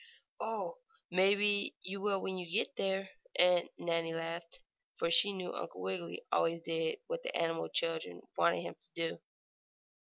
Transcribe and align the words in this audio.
"Oh, 0.39 0.79
maybe 1.11 1.75
you 1.83 2.01
will 2.01 2.23
when 2.23 2.39
you 2.39 2.49
get 2.51 2.75
there!" 2.75 3.09
And 3.35 3.69
Nannie 3.77 4.15
laughed, 4.15 4.61
for 4.95 5.11
she 5.11 5.31
knew 5.31 5.53
Uncle 5.53 5.81
Wiggily 5.83 6.25
always 6.31 6.61
did 6.61 7.01
whatever 7.05 7.21
the 7.31 7.37
animal 7.37 7.69
children 7.69 8.21
wanted 8.35 8.63
him 8.63 8.73
to 8.73 8.89
do. 8.95 9.19